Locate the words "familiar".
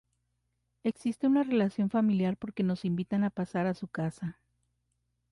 1.91-2.35